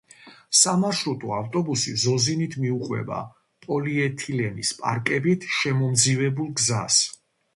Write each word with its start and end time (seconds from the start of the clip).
სამარშრუტო 0.59 1.33
ავტობუსი 1.39 1.91
ზოზინით 2.03 2.55
მიუყვება 2.63 3.19
პოლიეთილენის 3.67 4.73
პარკებით 4.79 5.45
შემომძივებულ 5.59 6.49
გზას. 6.63 7.01